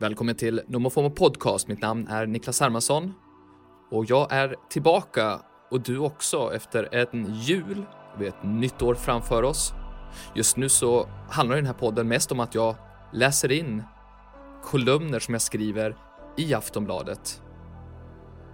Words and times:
Välkommen 0.00 0.34
till 0.34 0.60
Nomofomo 0.66 1.10
Podcast. 1.10 1.68
Mitt 1.68 1.80
namn 1.80 2.08
är 2.08 2.26
Niklas 2.26 2.60
Hermansson 2.60 3.14
och 3.90 4.04
jag 4.08 4.32
är 4.32 4.56
tillbaka 4.70 5.40
och 5.70 5.80
du 5.80 5.98
också 5.98 6.54
efter 6.54 6.94
en 6.94 7.34
jul 7.34 7.84
och 8.14 8.22
vi 8.22 8.24
har 8.24 8.36
ett 8.38 8.44
nytt 8.44 8.82
år 8.82 8.94
framför 8.94 9.42
oss. 9.42 9.72
Just 10.34 10.56
nu 10.56 10.68
så 10.68 11.08
handlar 11.30 11.56
den 11.56 11.66
här 11.66 11.72
podden 11.72 12.08
mest 12.08 12.32
om 12.32 12.40
att 12.40 12.54
jag 12.54 12.76
läser 13.12 13.52
in 13.52 13.82
kolumner 14.64 15.18
som 15.18 15.34
jag 15.34 15.42
skriver 15.42 15.96
i 16.36 16.54
Aftonbladet. 16.54 17.42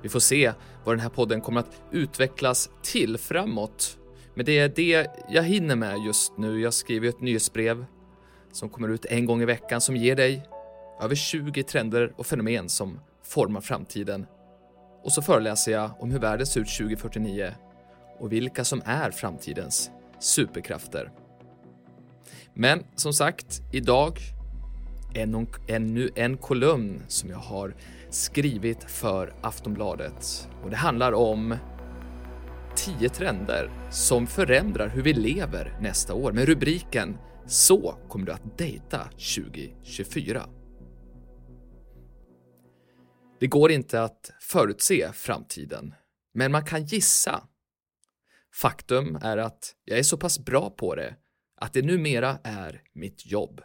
Vi 0.03 0.09
får 0.09 0.21
se 0.21 0.53
vad 0.85 0.95
den 0.95 1.01
här 1.01 1.11
podden 1.11 1.41
kommer 1.41 1.61
att 1.61 1.83
utvecklas 1.91 2.71
till 2.83 3.19
framåt. 3.19 3.99
Men 4.35 4.47
det 4.47 4.59
är 4.59 4.69
det 4.69 5.07
jag 5.31 5.43
hinner 5.43 5.77
med 5.77 5.99
just 5.99 6.39
nu. 6.39 6.61
Jag 6.61 6.75
skriver 6.75 7.09
ett 7.09 7.21
nyhetsbrev 7.21 7.87
som 8.53 8.69
kommer 8.69 8.89
ut 8.89 9.05
en 9.05 9.27
gång 9.27 9.43
i 9.43 9.45
veckan 9.45 9.81
som 9.81 9.97
ger 9.97 10.17
dig 10.17 10.49
över 11.01 11.15
20 11.15 11.63
trender 11.63 12.13
och 12.17 12.27
fenomen 12.27 12.69
som 12.69 13.01
formar 13.23 13.61
framtiden. 13.61 14.27
Och 15.03 15.13
så 15.13 15.23
föreläser 15.23 15.73
jag 15.73 15.91
om 15.99 16.11
hur 16.11 16.19
världen 16.19 16.47
ser 16.47 16.61
ut 16.61 16.77
2049 16.77 17.53
och 18.19 18.33
vilka 18.33 18.65
som 18.65 18.83
är 18.85 19.11
framtidens 19.11 19.91
superkrafter. 20.19 21.13
Men 22.55 22.85
som 22.97 23.13
sagt, 23.13 23.61
idag 23.73 24.19
ännu, 25.69 26.11
en 26.15 26.37
kolumn 26.37 27.03
som 27.09 27.31
jag 27.31 27.39
har 27.39 27.75
skrivit 28.11 28.85
för 28.85 29.35
Aftonbladet. 29.43 30.49
Och 30.65 30.71
det 30.71 30.77
handlar 30.77 31.13
om 31.13 31.57
10 32.77 33.09
trender 33.09 33.71
som 33.91 34.27
förändrar 34.27 34.89
hur 34.89 35.03
vi 35.03 35.13
lever 35.13 35.79
nästa 35.81 36.15
år 36.15 36.33
med 36.33 36.47
rubriken 36.49 37.19
“Så 37.47 37.95
kommer 38.09 38.27
du 38.27 38.33
att 38.33 38.59
dejta 38.59 39.01
2024”. 39.19 40.43
Det 43.45 43.49
går 43.49 43.71
inte 43.73 44.03
att 44.03 44.33
förutse 44.41 45.13
framtiden, 45.13 45.95
men 46.35 46.53
man 46.53 46.65
kan 46.65 46.85
gissa. 46.85 47.49
Faktum 48.55 49.19
är 49.23 49.37
att 49.37 49.75
jag 49.85 49.99
är 49.99 50.03
så 50.03 50.17
pass 50.17 50.39
bra 50.39 50.71
på 50.71 50.95
det 50.95 51.17
att 51.61 51.73
det 51.73 51.83
numera 51.83 52.39
är 52.45 52.83
mitt 52.93 53.27
jobb. 53.27 53.61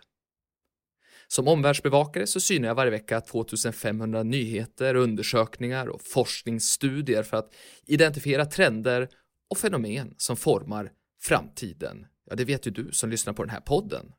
Som 1.28 1.48
omvärldsbevakare 1.48 2.28
så 2.28 2.40
synar 2.40 2.68
jag 2.68 2.76
varje 2.76 2.92
vecka 2.92 3.22
2500 3.22 4.24
nyheter, 4.24 4.96
undersökningar 4.96 5.88
och 5.88 6.02
forskningsstudier 6.02 7.24
för 7.24 7.38
att 7.38 7.54
identifiera 7.86 8.46
trender 8.46 9.10
och 9.50 9.58
fenomen 9.58 10.16
som 10.18 10.38
formar 10.38 10.92
framtiden. 11.22 12.06
Ja, 12.30 12.36
det 12.36 12.46
vet 12.46 12.68
ju 12.68 12.72
du 12.72 12.92
som 12.92 13.10
lyssnar 13.10 13.34
på 13.34 13.44
den 13.44 13.52
här 13.52 13.62
podden. 13.62 14.14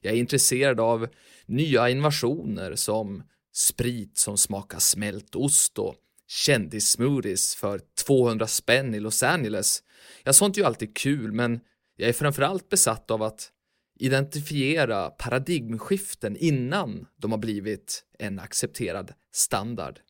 Jag 0.00 0.12
är 0.12 0.18
intresserad 0.18 0.80
av 0.80 1.08
nya 1.46 1.88
innovationer 1.88 2.74
som 2.74 3.22
sprit 3.54 4.18
som 4.18 4.38
smakar 4.38 4.78
smält 4.78 5.34
ost 5.34 5.78
och 5.78 5.94
kändissmoothies 6.26 7.54
för 7.54 7.80
200 8.06 8.46
spänn 8.46 8.94
i 8.94 9.00
Los 9.00 9.22
Angeles. 9.22 9.82
Ja, 10.24 10.32
sånt 10.32 10.56
är 10.56 10.60
ju 10.60 10.66
alltid 10.66 10.96
kul, 10.96 11.32
men 11.32 11.60
jag 11.96 12.08
är 12.08 12.12
framförallt 12.12 12.68
besatt 12.68 13.10
av 13.10 13.22
att 13.22 13.50
identifiera 13.98 15.10
paradigmskiften 15.10 16.36
innan 16.36 17.06
de 17.16 17.30
har 17.30 17.38
blivit 17.38 18.04
en 18.18 18.38
accepterad 18.38 19.12
standard. 19.32 20.00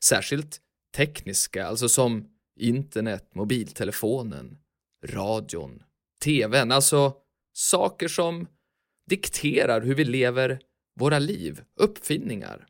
Särskilt 0.00 0.60
tekniska, 0.96 1.66
alltså 1.66 1.88
som 1.88 2.28
internet, 2.56 3.34
mobiltelefonen, 3.34 4.58
radion, 5.04 5.82
tvn, 6.24 6.72
alltså 6.72 7.14
saker 7.52 8.08
som 8.08 8.46
dikterar 9.08 9.80
hur 9.80 9.94
vi 9.94 10.04
lever 10.04 10.60
våra 10.98 11.18
liv, 11.18 11.62
uppfinningar. 11.74 12.66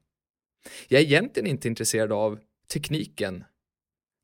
Jag 0.89 1.01
är 1.01 1.05
egentligen 1.05 1.47
inte 1.47 1.69
intresserad 1.69 2.13
av 2.13 2.39
tekniken. 2.73 3.45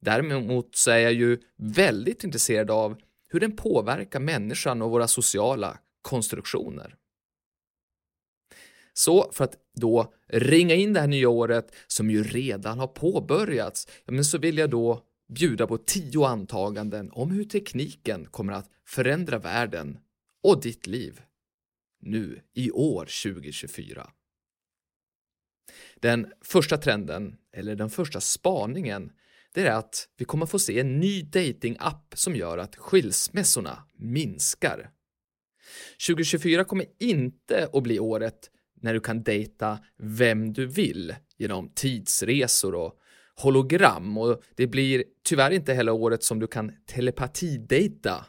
Däremot 0.00 0.76
så 0.76 0.90
är 0.90 0.98
jag 0.98 1.12
ju 1.12 1.38
väldigt 1.56 2.24
intresserad 2.24 2.70
av 2.70 3.00
hur 3.28 3.40
den 3.40 3.56
påverkar 3.56 4.20
människan 4.20 4.82
och 4.82 4.90
våra 4.90 5.08
sociala 5.08 5.78
konstruktioner. 6.02 6.96
Så 8.92 9.32
för 9.32 9.44
att 9.44 9.56
då 9.74 10.12
ringa 10.26 10.74
in 10.74 10.92
det 10.92 11.00
här 11.00 11.06
nya 11.06 11.28
året 11.28 11.74
som 11.86 12.10
ju 12.10 12.22
redan 12.22 12.78
har 12.78 12.86
påbörjats, 12.86 13.88
men 14.04 14.24
så 14.24 14.38
vill 14.38 14.58
jag 14.58 14.70
då 14.70 15.02
bjuda 15.28 15.66
på 15.66 15.78
tio 15.78 16.26
antaganden 16.26 17.10
om 17.12 17.30
hur 17.30 17.44
tekniken 17.44 18.26
kommer 18.26 18.52
att 18.52 18.70
förändra 18.86 19.38
världen 19.38 19.98
och 20.42 20.60
ditt 20.60 20.86
liv 20.86 21.20
nu 22.04 22.40
i 22.54 22.70
år 22.70 23.00
2024. 23.00 24.10
Den 25.96 26.32
första 26.42 26.76
trenden, 26.76 27.36
eller 27.52 27.76
den 27.76 27.90
första 27.90 28.20
spaningen, 28.20 29.12
det 29.54 29.66
är 29.66 29.70
att 29.70 30.08
vi 30.16 30.24
kommer 30.24 30.46
få 30.46 30.58
se 30.58 30.80
en 30.80 31.00
ny 31.00 31.22
datingapp 31.22 32.14
som 32.16 32.36
gör 32.36 32.58
att 32.58 32.76
skilsmässorna 32.76 33.78
minskar. 33.96 34.90
2024 36.06 36.64
kommer 36.64 36.86
inte 36.98 37.68
att 37.72 37.82
bli 37.82 38.00
året 38.00 38.50
när 38.80 38.94
du 38.94 39.00
kan 39.00 39.22
dejta 39.22 39.78
vem 39.98 40.52
du 40.52 40.66
vill 40.66 41.14
genom 41.38 41.72
tidsresor 41.74 42.74
och 42.74 42.98
hologram 43.36 44.18
och 44.18 44.42
det 44.54 44.66
blir 44.66 45.04
tyvärr 45.24 45.50
inte 45.50 45.74
heller 45.74 45.92
året 45.92 46.22
som 46.22 46.38
du 46.38 46.46
kan 46.46 46.72
telepatidejta 46.86 48.26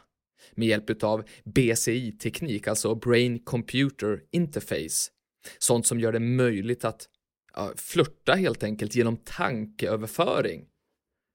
med 0.52 0.68
hjälp 0.68 1.02
av 1.02 1.24
BCI-teknik, 1.44 2.68
alltså 2.68 2.94
Brain 2.94 3.38
Computer 3.38 4.22
Interface. 4.30 5.10
Sånt 5.58 5.86
som 5.86 6.00
gör 6.00 6.12
det 6.12 6.20
möjligt 6.20 6.84
att 6.84 7.08
ja, 7.54 7.72
flörta 7.76 8.34
helt 8.34 8.62
enkelt 8.62 8.94
genom 8.94 9.16
tankeöverföring. 9.16 10.66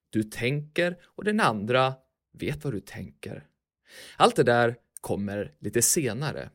Du 0.09 0.23
tänker 0.23 0.97
och 1.03 1.23
den 1.23 1.39
andra 1.39 1.93
vet 2.33 2.63
vad 2.63 2.73
du 2.73 2.79
tänker. 2.79 3.47
Allt 4.17 4.35
det 4.35 4.43
där 4.43 4.75
kommer 5.01 5.53
lite 5.59 5.81
senare. 5.81 6.49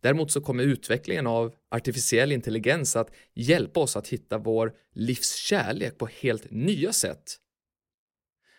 Däremot 0.00 0.32
så 0.32 0.40
kommer 0.40 0.64
utvecklingen 0.64 1.26
av 1.26 1.54
artificiell 1.68 2.32
intelligens 2.32 2.96
att 2.96 3.10
hjälpa 3.34 3.80
oss 3.80 3.96
att 3.96 4.08
hitta 4.08 4.38
vår 4.38 4.74
livskärlek 4.92 5.98
på 5.98 6.06
helt 6.06 6.50
nya 6.50 6.92
sätt. 6.92 7.36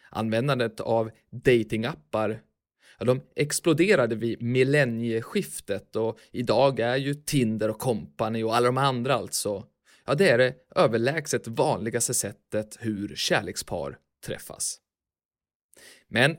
Användandet 0.09 0.79
av 0.79 1.11
datingappar 1.29 2.41
ja, 2.97 3.05
de 3.05 3.21
exploderade 3.35 4.15
vid 4.15 4.41
millennieskiftet 4.41 5.95
och 5.95 6.19
idag 6.31 6.79
är 6.79 6.95
ju 6.95 7.13
Tinder 7.13 7.69
och 7.69 7.79
Company 7.79 8.43
och 8.43 8.55
alla 8.55 8.65
de 8.65 8.77
andra 8.77 9.13
alltså, 9.13 9.65
ja 10.05 10.15
det 10.15 10.29
är 10.29 10.37
det 10.37 10.55
överlägset 10.75 11.47
vanligaste 11.47 12.13
sättet 12.13 12.77
hur 12.79 13.15
kärlekspar 13.15 13.97
träffas. 14.25 14.79
Men 16.07 16.35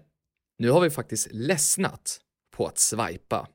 nu 0.58 0.70
har 0.70 0.80
vi 0.80 0.91
faktiskt 0.91 1.28
ledsnat 1.32 2.20
på 2.56 2.66
att 2.66 2.78
swipa. 2.78 3.48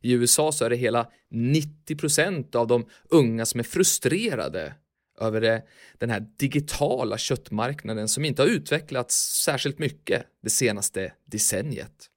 I 0.00 0.12
USA 0.12 0.52
så 0.52 0.64
är 0.64 0.70
det 0.70 0.76
hela 0.76 1.10
90% 1.30 2.56
av 2.56 2.66
de 2.66 2.86
unga 3.10 3.46
som 3.46 3.60
är 3.60 3.64
frustrerade 3.64 4.74
över 5.20 5.40
det, 5.40 5.62
den 5.98 6.10
här 6.10 6.26
digitala 6.36 7.18
köttmarknaden 7.18 8.08
som 8.08 8.24
inte 8.24 8.42
har 8.42 8.48
utvecklats 8.48 9.42
särskilt 9.44 9.78
mycket 9.78 10.26
det 10.42 10.50
senaste 10.50 11.12
decenniet. 11.24 12.10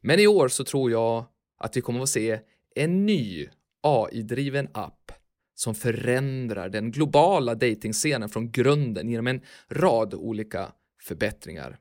Men 0.00 0.20
i 0.20 0.26
år 0.26 0.48
så 0.48 0.64
tror 0.64 0.90
jag 0.90 1.26
att 1.58 1.76
vi 1.76 1.80
kommer 1.80 2.00
att 2.00 2.08
se 2.08 2.40
en 2.74 3.06
ny 3.06 3.48
AI-driven 3.82 4.68
app 4.74 5.12
som 5.54 5.74
förändrar 5.74 6.68
den 6.68 6.90
globala 6.90 7.54
datingscenen 7.54 8.28
från 8.28 8.50
grunden 8.50 9.08
genom 9.08 9.26
en 9.26 9.40
rad 9.68 10.14
olika 10.14 10.72
förbättringar. 11.02 11.78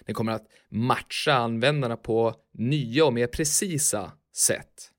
Den 0.00 0.14
kommer 0.14 0.32
att 0.32 0.46
matcha 0.68 1.32
användarna 1.32 1.96
på 1.96 2.34
nya 2.52 3.04
och 3.04 3.12
mer 3.12 3.26
precisa 3.26 4.12
sätt. 4.36 4.90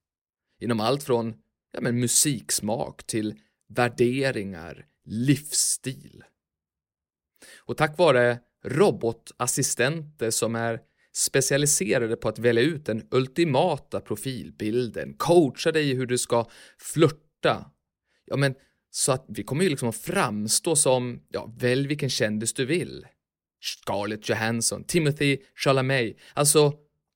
Inom 0.60 0.80
allt 0.80 1.04
från 1.04 1.34
ja, 1.72 1.82
men 1.82 2.00
musiksmak 2.00 3.04
till 3.04 3.40
värderingar, 3.70 4.86
livsstil. 5.06 6.24
Och 7.58 7.78
tack 7.78 7.98
vare 7.98 8.40
robotassistenter 8.66 10.32
som 10.32 10.56
är 10.56 10.80
specialiserade 11.14 12.16
på 12.16 12.30
att 12.30 12.40
välja 12.40 12.64
ut 12.64 12.86
den 12.86 13.08
ultimata 13.12 14.02
profilbilden, 14.02 15.14
coacha 15.14 15.72
dig 15.72 15.90
i 15.90 15.94
hur 15.94 16.06
du 16.06 16.18
ska 16.18 16.50
flörta. 16.78 17.72
Ja, 18.26 18.36
men 18.36 18.56
så 18.92 19.12
att 19.12 19.26
vi 19.28 19.44
kommer 19.44 19.64
ju 19.64 19.70
liksom 19.70 19.90
att 19.90 19.96
framstå 19.96 20.76
som, 20.76 21.24
ja, 21.30 21.54
välj 21.58 21.88
vilken 21.88 22.10
kändis 22.10 22.54
du 22.54 22.66
vill. 22.66 23.08
Scarlett 23.62 24.30
Johansson, 24.30 24.84
Timothy 24.84 25.38
Chalamet. 25.56 26.18
Alltså, 26.34 26.74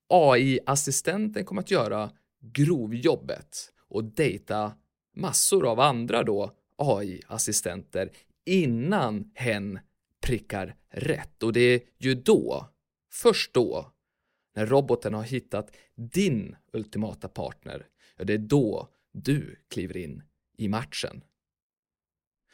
AI-assistenten 0.08 1.44
kommer 1.44 1.62
att 1.62 1.70
göra 1.70 2.10
grovjobbet 2.40 3.72
och 3.88 4.04
dejta 4.04 4.72
massor 5.14 5.66
av 5.66 5.80
andra 5.80 6.22
då 6.22 6.52
AI-assistenter 6.76 8.10
innan 8.44 9.30
hen 9.34 9.78
prickar 10.20 10.76
rätt. 10.90 11.42
Och 11.42 11.52
det 11.52 11.60
är 11.60 11.80
ju 11.98 12.14
då, 12.14 12.68
först 13.12 13.54
då, 13.54 13.92
när 14.54 14.66
roboten 14.66 15.14
har 15.14 15.22
hittat 15.22 15.76
din 15.94 16.56
ultimata 16.72 17.28
partner, 17.28 17.86
ja 18.16 18.24
det 18.24 18.34
är 18.34 18.38
då 18.38 18.88
du 19.12 19.56
kliver 19.68 19.96
in 19.96 20.22
i 20.58 20.68
matchen. 20.68 21.24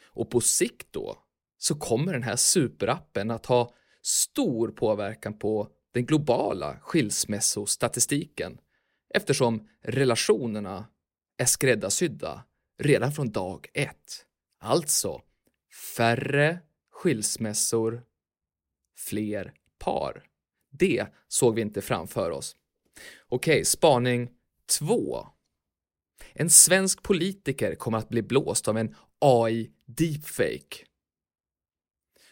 Och 0.03 0.29
på 0.29 0.41
sikt 0.41 0.87
då 0.91 1.17
så 1.57 1.75
kommer 1.75 2.13
den 2.13 2.23
här 2.23 2.35
superappen 2.35 3.31
att 3.31 3.45
ha 3.45 3.73
stor 4.01 4.67
påverkan 4.71 5.39
på 5.39 5.67
den 5.91 6.05
globala 6.05 6.79
skilsmässostatistiken 6.79 8.57
eftersom 9.13 9.67
relationerna 9.81 10.85
är 11.37 11.45
skräddarsydda 11.45 12.43
redan 12.81 13.11
från 13.11 13.31
dag 13.31 13.67
ett. 13.73 14.25
Alltså 14.59 15.21
färre 15.95 16.59
skilsmässor, 16.91 18.03
fler 18.97 19.53
par. 19.79 20.23
Det 20.71 21.07
såg 21.27 21.55
vi 21.55 21.61
inte 21.61 21.81
framför 21.81 22.31
oss. 22.31 22.55
Okej, 23.29 23.65
spaning 23.65 24.29
2. 24.79 25.27
En 26.33 26.49
svensk 26.49 27.03
politiker 27.03 27.75
kommer 27.75 27.97
att 27.97 28.09
bli 28.09 28.21
blåst 28.21 28.67
av 28.67 28.77
en 28.77 28.95
AI 29.19 29.71
deepfake. 29.85 30.85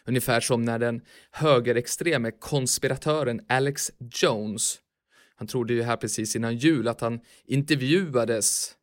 Ungefär 0.04 0.40
som 0.40 0.62
när 0.62 0.78
den 0.78 1.02
högerextreme 1.30 2.30
konspiratören 2.30 3.40
Alex 3.48 3.90
Jones, 3.98 4.80
han 5.34 5.46
trodde 5.46 5.74
ju 5.74 5.82
här 5.82 5.96
precis 5.96 6.36
innan 6.36 6.56
jul 6.56 6.88
att 6.88 7.00
han 7.00 7.20
intervjuades 7.44 8.76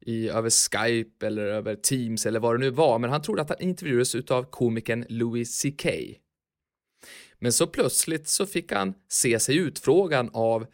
i, 0.00 0.28
över 0.28 0.50
Skype 0.50 1.26
eller 1.26 1.46
över 1.46 1.74
Teams 1.74 2.26
eller 2.26 2.40
vad 2.40 2.54
det 2.54 2.58
nu 2.58 2.70
var, 2.70 2.98
men 2.98 3.10
han 3.10 3.22
trodde 3.22 3.42
att 3.42 3.48
han 3.48 3.60
intervjuades 3.60 4.14
utav 4.14 4.42
komikern 4.42 5.04
Louis 5.08 5.62
CK. 5.62 5.86
Men 7.38 7.52
så 7.52 7.66
plötsligt 7.66 8.28
så 8.28 8.46
fick 8.46 8.72
han 8.72 8.94
se 9.08 9.40
sig 9.40 9.56
utfrågan 9.56 10.30
av 10.32 10.66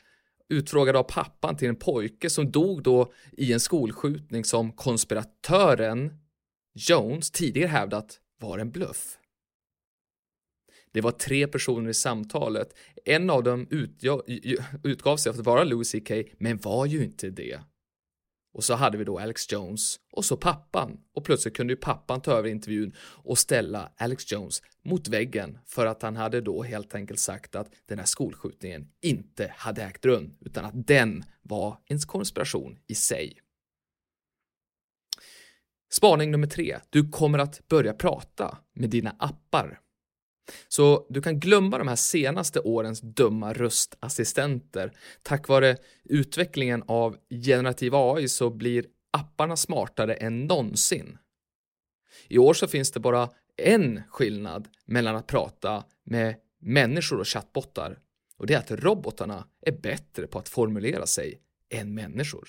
utfrågad 0.48 0.96
av 0.96 1.02
pappan 1.02 1.56
till 1.56 1.69
en 1.69 1.76
pojke 1.76 2.30
som 2.30 2.50
dog 2.50 2.82
då 2.82 3.12
i 3.32 3.52
en 3.52 3.60
skolskjutning 3.60 4.44
som 4.44 4.72
konspiratören 4.72 6.12
Jones 6.74 7.30
tidigare 7.30 7.69
hävdat 7.69 8.20
var 8.40 8.58
en 8.58 8.70
bluff. 8.70 9.19
Det 10.92 11.00
var 11.00 11.10
tre 11.10 11.46
personer 11.46 11.90
i 11.90 11.94
samtalet. 11.94 12.74
En 13.04 13.30
av 13.30 13.42
dem 13.42 13.66
utgav 14.82 15.16
sig 15.16 15.32
för 15.32 15.40
att 15.40 15.46
vara 15.46 15.64
Louis 15.64 15.92
CK, 15.92 16.10
men 16.38 16.58
var 16.58 16.86
ju 16.86 17.04
inte 17.04 17.30
det. 17.30 17.60
Och 18.52 18.64
så 18.64 18.75
hade 18.75 18.99
vi 18.99 19.04
då 19.04 19.19
Alex 19.19 19.52
Jones 19.52 19.96
och 20.12 20.25
så 20.25 20.37
pappan. 20.37 21.00
Och 21.14 21.25
plötsligt 21.25 21.56
kunde 21.56 21.72
ju 21.72 21.76
pappan 21.76 22.20
ta 22.20 22.32
över 22.32 22.49
intervjun 22.49 22.94
och 23.00 23.38
ställa 23.38 23.93
Alex 23.96 24.32
Jones 24.32 24.62
mot 24.84 25.08
väggen 25.08 25.58
för 25.66 25.87
att 25.87 26.02
han 26.02 26.16
hade 26.16 26.40
då 26.40 26.62
helt 26.62 26.94
enkelt 26.94 27.20
sagt 27.20 27.54
att 27.54 27.70
den 27.87 27.99
här 27.99 28.06
skolskjutningen 28.06 28.88
inte 29.02 29.54
hade 29.56 29.82
ägt 29.82 30.04
rum 30.04 30.37
utan 30.40 30.64
att 30.64 30.87
den 30.87 31.25
var 31.43 31.78
en 31.87 31.99
konspiration 31.99 32.78
i 32.87 32.94
sig. 32.94 33.38
Spaning 35.93 36.31
nummer 36.31 36.46
tre. 36.46 36.78
Du 36.90 37.10
kommer 37.10 37.38
att 37.38 37.69
börja 37.69 37.93
prata 37.93 38.58
med 38.72 38.90
dina 38.90 39.16
appar. 39.19 39.81
Så 40.69 41.06
du 41.09 41.23
kan 41.23 41.41
glömma 41.41 41.79
de 41.79 41.89
här 41.89 41.97
senaste 41.97 42.61
årens 42.61 43.00
dumma 43.00 43.53
röstassistenter. 43.53 44.93
Tack 45.23 45.49
vare 45.49 45.77
utvecklingen 46.05 46.83
av 46.87 47.17
generativ 47.31 47.94
AI 47.94 48.29
så 48.29 48.50
blir 48.50 48.87
apparna 49.11 49.56
smartare 49.56 50.15
än 50.15 50.47
någonsin. 50.47 51.19
I 52.29 52.39
år 52.39 52.55
så 52.55 52.67
finns 52.69 52.91
det 52.91 53.00
bara 53.00 53.31
en 53.56 54.03
skillnad 54.09 54.69
mellan 54.85 55.17
att 55.17 55.27
prata 55.27 55.85
med 56.05 56.35
människor 56.59 57.21
och 57.21 57.29
chattbottar 57.29 57.99
och 58.37 58.47
det 58.47 58.55
är 58.55 58.59
att 58.59 58.71
robotarna 58.71 59.47
är 59.61 59.73
bättre 59.73 60.27
på 60.27 60.39
att 60.39 60.49
formulera 60.49 61.06
sig 61.06 61.41
än 61.71 61.94
människor. 61.94 62.49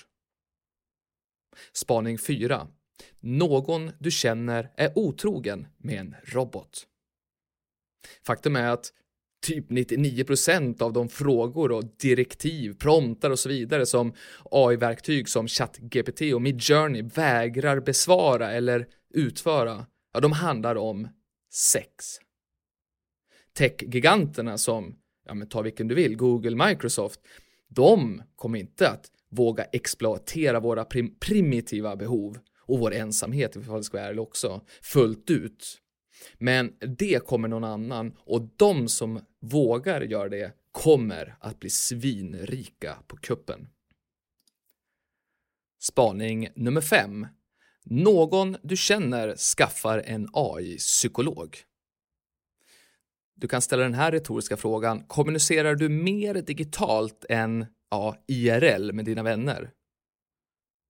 Spaning 1.72 2.18
4. 2.18 2.68
Någon 3.20 3.92
du 3.98 4.10
känner 4.10 4.72
är 4.76 4.98
otrogen 4.98 5.66
med 5.76 6.00
en 6.00 6.16
robot. 6.24 6.86
Faktum 8.26 8.56
är 8.56 8.70
att 8.70 8.92
typ 9.46 9.70
99% 9.70 10.82
av 10.82 10.92
de 10.92 11.08
frågor 11.08 11.72
och 11.72 11.84
direktiv, 11.84 12.74
promptar 12.78 13.30
och 13.30 13.38
så 13.38 13.48
vidare 13.48 13.86
som 13.86 14.12
AI-verktyg 14.50 15.28
som 15.28 15.48
ChatGPT 15.48 16.20
och 16.34 16.42
Midjourney 16.42 17.02
vägrar 17.02 17.80
besvara 17.80 18.52
eller 18.52 18.86
utföra, 19.14 19.86
ja, 20.12 20.20
de 20.20 20.32
handlar 20.32 20.76
om 20.76 21.08
sex. 21.52 21.88
Techgiganterna 23.56 24.58
som, 24.58 24.96
ja 25.26 25.34
men 25.34 25.48
ta 25.48 25.62
vilken 25.62 25.88
du 25.88 25.94
vill, 25.94 26.16
Google, 26.16 26.66
Microsoft, 26.66 27.20
de 27.68 28.22
kommer 28.36 28.58
inte 28.58 28.88
att 28.88 29.10
våga 29.30 29.64
exploatera 29.64 30.60
våra 30.60 30.84
prim 30.84 31.18
primitiva 31.20 31.96
behov 31.96 32.38
och 32.66 32.78
vår 32.78 32.94
ensamhet, 32.94 33.56
ifall 33.56 33.76
det 33.76 33.84
ska 33.84 33.96
vara 33.96 34.08
ärlig 34.08 34.22
också, 34.22 34.60
fullt 34.82 35.30
ut. 35.30 35.80
Men 36.38 36.72
det 36.98 37.26
kommer 37.26 37.48
någon 37.48 37.64
annan 37.64 38.16
och 38.18 38.48
de 38.56 38.88
som 38.88 39.20
vågar 39.40 40.00
göra 40.00 40.28
det 40.28 40.52
kommer 40.72 41.36
att 41.40 41.60
bli 41.60 41.70
svinrika 41.70 42.98
på 43.06 43.16
kuppen. 43.16 43.68
Spaning 45.80 46.48
nummer 46.54 46.80
5. 46.80 47.26
Någon 47.84 48.56
du 48.62 48.76
känner 48.76 49.36
skaffar 49.36 50.02
en 50.06 50.28
AI-psykolog. 50.32 51.56
Du 53.34 53.48
kan 53.48 53.62
ställa 53.62 53.82
den 53.82 53.94
här 53.94 54.12
retoriska 54.12 54.56
frågan. 54.56 55.04
Kommunicerar 55.06 55.74
du 55.74 55.88
mer 55.88 56.34
digitalt 56.34 57.24
än 57.28 57.66
ja, 57.90 58.16
IRL 58.26 58.92
med 58.92 59.04
dina 59.04 59.22
vänner? 59.22 59.70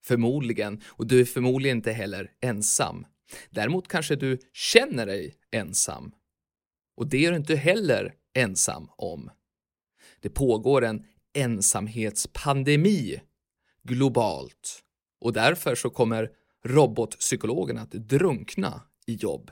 Förmodligen, 0.05 0.83
och 0.87 1.07
du 1.07 1.21
är 1.21 1.25
förmodligen 1.25 1.79
inte 1.79 1.93
heller 1.93 2.31
ensam. 2.41 3.07
Däremot 3.51 3.89
kanske 3.89 4.17
du 4.17 4.39
känner 4.53 5.07
dig 5.07 5.35
ensam. 5.51 6.13
Och 6.97 7.07
det 7.07 7.27
är 7.27 7.31
du 7.31 7.37
inte 7.37 7.57
heller 7.57 8.15
ensam 8.35 8.91
om. 8.97 9.31
Det 10.21 10.29
pågår 10.29 10.85
en 10.85 11.07
ensamhetspandemi 11.35 13.21
globalt 13.83 14.83
och 15.21 15.33
därför 15.33 15.75
så 15.75 15.91
kommer 15.91 16.31
robotpsykologerna 16.65 17.81
att 17.81 17.91
drunkna 17.91 18.83
i 19.07 19.15
jobb. 19.15 19.51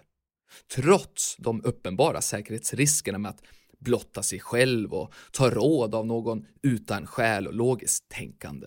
Trots 0.74 1.36
de 1.38 1.64
uppenbara 1.64 2.20
säkerhetsriskerna 2.20 3.18
med 3.18 3.30
att 3.30 3.42
blotta 3.78 4.22
sig 4.22 4.40
själv 4.40 4.94
och 4.94 5.12
ta 5.32 5.50
råd 5.50 5.94
av 5.94 6.06
någon 6.06 6.46
utan 6.62 7.06
själ 7.06 7.46
och 7.46 7.54
logiskt 7.54 8.08
tänkande. 8.08 8.66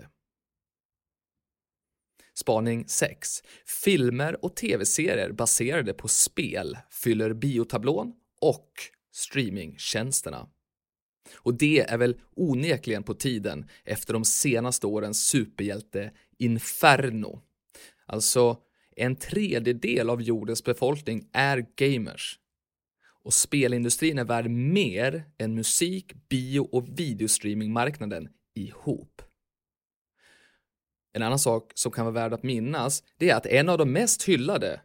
Spaning 2.36 2.88
6. 2.88 3.44
Filmer 3.84 4.46
och 4.46 4.56
tv-serier 4.56 5.32
baserade 5.32 5.94
på 5.94 6.08
spel 6.08 6.77
fyller 6.89 7.34
biotablån 7.34 8.13
och 8.42 8.70
streamingtjänsterna. 9.12 10.48
Och 11.36 11.54
det 11.54 11.80
är 11.80 11.98
väl 11.98 12.18
onekligen 12.36 13.04
på 13.04 13.13
tiden 13.13 13.70
efter 13.84 14.13
de 14.13 14.25
senaste 14.25 14.88
årens 14.88 15.27
superhjälte 15.27 16.12
Inferno. 16.38 17.42
Alltså, 18.06 18.58
en 18.96 19.15
tredjedel 19.15 20.10
av 20.10 20.22
jordens 20.22 20.63
befolkning 20.63 21.30
är 21.34 21.65
gamers. 21.75 22.39
Och 23.24 23.34
spelindustrin 23.34 24.20
är 24.20 24.24
värd 24.24 24.50
mer 24.50 25.24
än 25.38 25.56
musik, 25.56 26.13
bio 26.30 26.60
och 26.60 27.00
videostreamingmarknaden 27.00 28.30
ihop. 28.56 29.22
En 31.15 31.22
annan 31.22 31.39
sak 31.39 31.72
som 31.75 31.91
kan 31.91 32.05
vara 32.05 32.13
värd 32.13 32.34
att 32.34 32.43
minnas, 32.43 33.03
det 33.17 33.29
är 33.29 33.36
att 33.36 33.45
en 33.45 33.69
av 33.69 33.77
de 33.77 33.91
mest 33.91 34.24
hyllade 34.24 34.81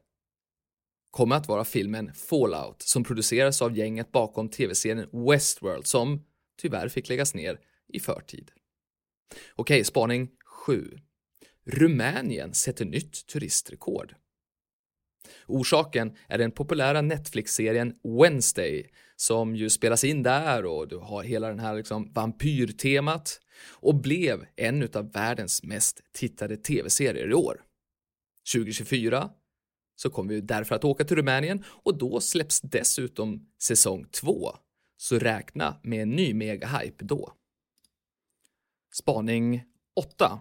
kommer 1.11 1.37
att 1.37 1.49
vara 1.49 1.65
filmen 1.65 2.15
Fallout 2.15 2.83
som 2.83 3.05
produceras 3.05 3.63
av 3.63 3.79
gänget 3.79 4.13
bakom 4.13 4.49
tv-serien 4.49 5.09
Westworld 5.13 5.87
som 5.87 6.25
tyvärr 6.59 6.89
fick 6.89 7.09
läggas 7.09 7.35
ner 7.35 7.61
i 7.89 8.01
förtid. 8.01 8.51
Okej, 9.55 9.85
spaning 9.85 10.29
7. 10.67 10.99
Rumänien 11.65 12.55
sätter 12.55 12.85
nytt 12.85 13.27
turistrekord. 13.27 14.15
Orsaken 15.47 16.17
är 16.29 16.39
den 16.39 16.51
populära 16.51 17.03
Netflix-serien 17.03 17.95
Wednesday 18.23 18.91
som 19.17 19.57
ju 19.57 19.71
spelas 19.71 20.05
in 20.05 20.23
där 20.23 20.65
och 20.65 20.89
du 20.89 20.97
har 20.97 21.23
hela 21.23 21.49
den 21.49 21.59
här 21.59 21.75
liksom 21.75 22.13
vampyrtemat 22.13 23.41
och 23.71 23.95
blev 23.95 24.47
en 24.57 24.89
av 24.95 25.13
världens 25.13 25.63
mest 25.63 26.01
tittade 26.13 26.57
tv-serier 26.57 27.31
i 27.31 27.35
år. 27.35 27.63
2024 28.55 29.31
så 29.97 30.11
kommer 30.11 30.35
vi 30.35 30.41
därför 30.41 30.75
att 30.75 30.85
åka 30.85 31.05
till 31.05 31.17
Rumänien 31.17 31.65
och 31.67 31.99
då 31.99 32.21
släpps 32.21 32.61
dessutom 32.61 33.47
säsong 33.63 34.07
2. 34.11 34.57
Så 34.97 35.19
räkna 35.19 35.81
med 35.83 36.03
en 36.03 36.11
ny 36.11 36.35
megahype 36.35 37.05
då. 37.05 37.33
Spaning 38.93 39.63
8. 39.97 40.41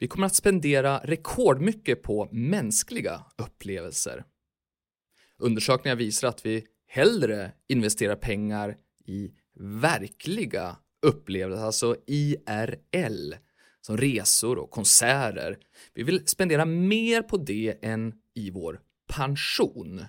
Vi 0.00 0.08
kommer 0.08 0.26
att 0.26 0.34
spendera 0.34 0.98
rekordmycket 0.98 2.02
på 2.02 2.28
mänskliga 2.32 3.24
upplevelser. 3.38 4.24
Undersökningar 5.38 5.96
visar 5.96 6.28
att 6.28 6.46
vi 6.46 6.64
hellre 6.86 7.52
investerar 7.68 8.16
pengar 8.16 8.76
i 9.06 9.30
verkliga 9.60 10.76
upplevelser, 11.06 11.64
alltså 11.64 11.96
IRL, 12.06 13.34
som 13.80 13.96
resor 13.96 14.58
och 14.58 14.70
konserter. 14.70 15.58
Vi 15.94 16.02
vill 16.02 16.26
spendera 16.26 16.64
mer 16.64 17.22
på 17.22 17.36
det 17.36 17.78
än 17.82 18.14
i 18.34 18.50
vår 18.50 18.80
pension. 19.08 20.04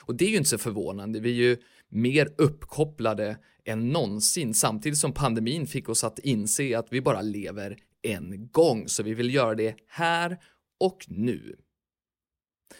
Och 0.00 0.14
det 0.14 0.24
är 0.24 0.30
ju 0.30 0.36
inte 0.36 0.50
så 0.50 0.58
förvånande, 0.58 1.20
vi 1.20 1.30
är 1.30 1.48
ju 1.48 1.56
mer 1.88 2.34
uppkopplade 2.38 3.36
än 3.64 3.88
någonsin 3.88 4.54
samtidigt 4.54 4.98
som 4.98 5.12
pandemin 5.12 5.66
fick 5.66 5.88
oss 5.88 6.04
att 6.04 6.18
inse 6.18 6.78
att 6.78 6.92
vi 6.92 7.00
bara 7.00 7.22
lever 7.22 7.78
en 8.04 8.48
gång, 8.52 8.88
så 8.88 9.02
vi 9.02 9.14
vill 9.14 9.34
göra 9.34 9.54
det 9.54 9.76
här 9.86 10.38
och 10.80 11.04
nu. 11.08 11.56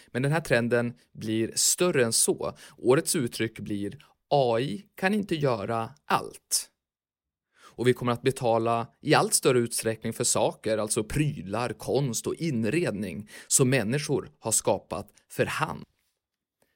Men 0.07 0.21
den 0.21 0.31
här 0.31 0.41
trenden 0.41 0.93
blir 1.13 1.51
större 1.55 2.05
än 2.05 2.13
så. 2.13 2.57
Årets 2.77 3.15
uttryck 3.15 3.59
blir 3.59 4.05
AI 4.29 4.85
kan 4.95 5.13
inte 5.13 5.35
göra 5.35 5.89
allt. 6.05 6.69
Och 7.57 7.87
vi 7.87 7.93
kommer 7.93 8.11
att 8.11 8.21
betala 8.21 8.87
i 9.01 9.13
allt 9.13 9.33
större 9.33 9.59
utsträckning 9.59 10.13
för 10.13 10.23
saker, 10.23 10.77
alltså 10.77 11.03
prylar, 11.03 11.73
konst 11.73 12.27
och 12.27 12.35
inredning 12.35 13.29
som 13.47 13.69
människor 13.69 14.31
har 14.39 14.51
skapat 14.51 15.11
för 15.29 15.45
hand. 15.45 15.83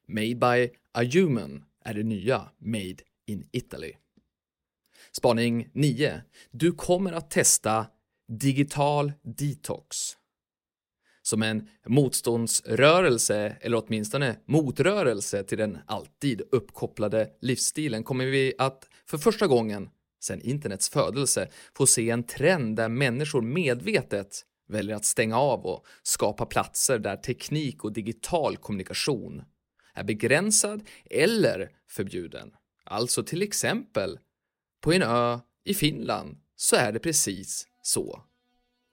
Made 0.07 0.35
by 0.35 0.69
a 0.93 1.03
human 1.13 1.63
är 1.85 1.93
det 1.93 2.03
nya 2.03 2.51
Made 2.57 2.97
in 3.25 3.49
Italy. 3.51 3.93
Spaning 5.11 5.69
9. 5.73 6.21
Du 6.51 6.71
kommer 6.71 7.13
att 7.13 7.31
testa 7.31 7.85
digital 8.29 9.11
detox. 9.23 9.97
Som 11.21 11.43
en 11.43 11.67
motståndsrörelse, 11.85 13.57
eller 13.61 13.83
åtminstone 13.85 14.35
motrörelse 14.45 15.43
till 15.43 15.57
den 15.57 15.77
alltid 15.85 16.41
uppkopplade 16.51 17.29
livsstilen 17.41 18.03
kommer 18.03 18.25
vi 18.25 18.53
att 18.57 18.87
för 19.05 19.17
första 19.17 19.47
gången 19.47 19.89
sedan 20.19 20.41
internets 20.41 20.89
födelse 20.89 21.49
få 21.77 21.87
se 21.87 22.09
en 22.09 22.23
trend 22.23 22.75
där 22.75 22.89
människor 22.89 23.41
medvetet 23.41 24.45
väljer 24.67 24.95
att 24.95 25.05
stänga 25.05 25.37
av 25.37 25.65
och 25.65 25.85
skapa 26.03 26.45
platser 26.45 26.99
där 26.99 27.15
teknik 27.15 27.83
och 27.83 27.93
digital 27.93 28.57
kommunikation 28.57 29.43
är 29.93 30.03
begränsad 30.03 30.87
eller 31.09 31.69
förbjuden. 31.87 32.51
Alltså 32.83 33.23
till 33.23 33.41
exempel 33.41 34.19
på 34.81 34.93
en 34.93 35.03
ö 35.03 35.39
i 35.65 35.73
Finland 35.73 36.37
så 36.55 36.75
är 36.75 36.91
det 36.91 36.99
precis 36.99 37.68
så. 37.81 38.21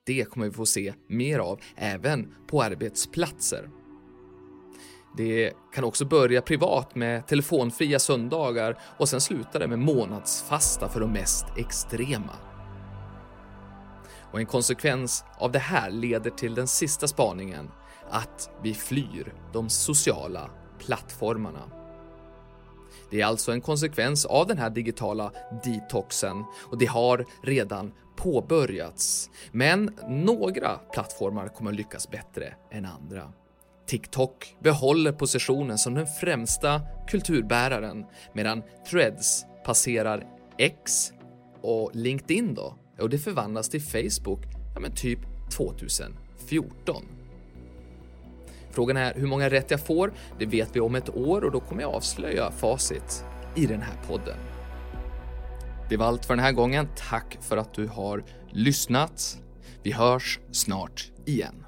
Det 0.05 0.25
kommer 0.25 0.45
vi 0.45 0.51
få 0.51 0.65
se 0.65 0.93
mer 1.07 1.39
av 1.39 1.59
även 1.75 2.35
på 2.47 2.63
arbetsplatser. 2.63 3.69
Det 5.17 5.53
kan 5.73 5.83
också 5.83 6.05
börja 6.05 6.41
privat 6.41 6.95
med 6.95 7.27
telefonfria 7.27 7.99
söndagar 7.99 8.79
och 8.97 9.09
sen 9.09 9.21
sluta 9.21 9.59
det 9.59 9.67
med 9.67 9.79
månadsfasta 9.79 10.89
för 10.89 10.99
de 10.99 11.11
mest 11.11 11.45
extrema. 11.57 12.33
Och 14.31 14.39
en 14.39 14.45
konsekvens 14.45 15.23
av 15.37 15.51
det 15.51 15.59
här 15.59 15.91
leder 15.91 16.29
till 16.29 16.55
den 16.55 16.67
sista 16.67 17.07
spaningen, 17.07 17.71
att 18.09 18.49
vi 18.63 18.73
flyr 18.73 19.33
de 19.53 19.69
sociala 19.69 20.49
plattformarna. 20.79 21.71
Det 23.09 23.21
är 23.21 23.25
alltså 23.25 23.51
en 23.51 23.61
konsekvens 23.61 24.25
av 24.25 24.47
den 24.47 24.57
här 24.57 24.69
digitala 24.69 25.31
detoxen 25.63 26.43
och 26.63 26.77
det 26.77 26.85
har 26.85 27.25
redan 27.43 27.93
påbörjats. 28.27 29.29
Men 29.51 29.91
några 30.07 30.77
plattformar 30.93 31.47
kommer 31.47 31.71
lyckas 31.71 32.11
bättre 32.11 32.53
än 32.71 32.85
andra. 32.85 33.31
TikTok 33.85 34.55
behåller 34.63 35.11
positionen 35.11 35.77
som 35.77 35.93
den 35.93 36.07
främsta 36.07 36.81
kulturbäraren 37.07 38.05
medan 38.33 38.63
Threads 38.89 39.45
passerar 39.65 40.27
X 40.57 41.13
och 41.61 41.91
LinkedIn 41.93 42.53
då, 42.53 42.75
och 42.99 43.09
det 43.09 43.17
förvandlas 43.17 43.69
till 43.69 43.81
Facebook, 43.81 44.39
ja 44.73 44.79
men 44.79 44.91
typ 44.95 45.19
2014. 45.51 47.03
Frågan 48.71 48.97
är 48.97 49.13
hur 49.13 49.27
många 49.27 49.49
rätt 49.49 49.71
jag 49.71 49.79
får, 49.79 50.13
det 50.39 50.45
vet 50.45 50.75
vi 50.75 50.79
om 50.79 50.95
ett 50.95 51.15
år 51.15 51.43
och 51.43 51.51
då 51.51 51.59
kommer 51.59 51.81
jag 51.81 51.93
avslöja 51.93 52.51
facit 52.51 53.25
i 53.55 53.65
den 53.65 53.81
här 53.81 53.95
podden. 54.07 54.37
Det 55.89 55.97
var 55.97 56.05
allt 56.05 56.25
för 56.25 56.35
den 56.35 56.45
här 56.45 56.51
gången. 56.51 56.87
Tack 56.95 57.37
för 57.41 57.57
att 57.57 57.73
du 57.73 57.87
har 57.87 58.23
lyssnat. 58.49 59.37
Vi 59.83 59.91
hörs 59.91 60.39
snart 60.51 61.11
igen. 61.25 61.66